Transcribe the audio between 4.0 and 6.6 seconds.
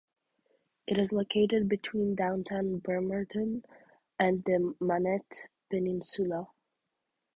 and the Manette Peninsula.